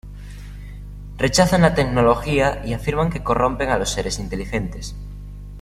[1.19, 4.95] Rechazan la tecnología y afirman que corrompe a los seres inteligentes.